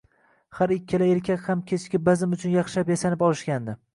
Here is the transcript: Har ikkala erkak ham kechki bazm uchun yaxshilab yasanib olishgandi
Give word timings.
Har 0.59 0.71
ikkala 0.75 1.09
erkak 1.15 1.43
ham 1.51 1.61
kechki 1.71 2.01
bazm 2.09 2.35
uchun 2.39 2.55
yaxshilab 2.57 2.93
yasanib 2.97 3.25
olishgandi 3.31 3.77